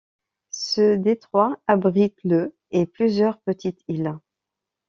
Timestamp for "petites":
3.37-3.83